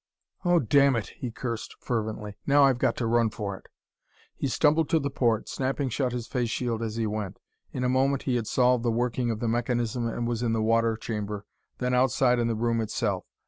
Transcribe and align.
"Oh, 0.43 0.57
damn 0.57 0.95
it!" 0.95 1.09
he 1.17 1.29
cursed 1.29 1.75
fervently. 1.79 2.35
"Now 2.47 2.63
I've 2.63 2.79
got 2.79 2.97
to 2.97 3.05
run 3.05 3.29
for 3.29 3.55
it!" 3.55 3.67
He 4.35 4.47
stumbled 4.47 4.89
to 4.89 4.99
the 4.99 5.11
port, 5.11 5.47
snapping 5.47 5.89
shut 5.89 6.11
his 6.11 6.25
face 6.25 6.49
shield 6.49 6.81
as 6.81 6.95
he 6.95 7.05
went. 7.05 7.37
In 7.71 7.83
a 7.83 7.87
moment 7.87 8.23
he 8.23 8.35
had 8.35 8.47
solved 8.47 8.83
the 8.83 8.89
working 8.89 9.29
of 9.29 9.41
the 9.41 9.47
mechanism 9.47 10.07
and 10.07 10.25
was 10.27 10.41
in 10.41 10.53
the 10.53 10.63
water 10.63 10.97
chamber, 10.97 11.45
then 11.77 11.93
outside 11.93 12.39
in 12.39 12.47
the 12.47 12.55
room 12.55 12.81
itself. 12.81 13.25